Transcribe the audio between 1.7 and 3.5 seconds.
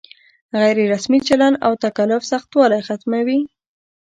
تکلف سختوالی ختموي.